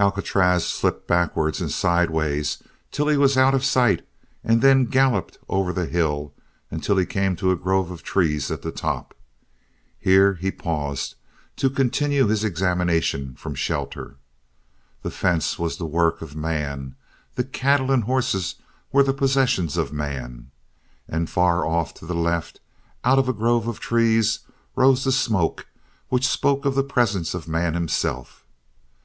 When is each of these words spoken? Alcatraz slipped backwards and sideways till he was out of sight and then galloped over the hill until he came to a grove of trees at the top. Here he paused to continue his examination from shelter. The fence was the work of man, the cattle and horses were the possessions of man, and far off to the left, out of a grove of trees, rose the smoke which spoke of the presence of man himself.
Alcatraz 0.00 0.66
slipped 0.66 1.06
backwards 1.06 1.60
and 1.60 1.70
sideways 1.70 2.60
till 2.90 3.06
he 3.06 3.16
was 3.16 3.36
out 3.36 3.54
of 3.54 3.64
sight 3.64 4.04
and 4.42 4.62
then 4.62 4.84
galloped 4.86 5.38
over 5.48 5.72
the 5.72 5.86
hill 5.86 6.34
until 6.72 6.96
he 6.96 7.06
came 7.06 7.36
to 7.36 7.52
a 7.52 7.56
grove 7.56 7.88
of 7.92 8.02
trees 8.02 8.50
at 8.50 8.62
the 8.62 8.72
top. 8.72 9.14
Here 9.96 10.34
he 10.34 10.50
paused 10.50 11.14
to 11.54 11.70
continue 11.70 12.26
his 12.26 12.42
examination 12.42 13.36
from 13.36 13.54
shelter. 13.54 14.16
The 15.04 15.10
fence 15.12 15.56
was 15.56 15.76
the 15.76 15.86
work 15.86 16.20
of 16.20 16.34
man, 16.34 16.96
the 17.36 17.44
cattle 17.44 17.92
and 17.92 18.02
horses 18.02 18.56
were 18.90 19.04
the 19.04 19.14
possessions 19.14 19.76
of 19.76 19.92
man, 19.92 20.50
and 21.06 21.30
far 21.30 21.64
off 21.64 21.94
to 21.94 22.06
the 22.06 22.16
left, 22.16 22.58
out 23.04 23.20
of 23.20 23.28
a 23.28 23.32
grove 23.32 23.68
of 23.68 23.78
trees, 23.78 24.40
rose 24.74 25.04
the 25.04 25.12
smoke 25.12 25.68
which 26.08 26.26
spoke 26.26 26.64
of 26.64 26.74
the 26.74 26.82
presence 26.82 27.34
of 27.34 27.46
man 27.46 27.74
himself. 27.74 28.44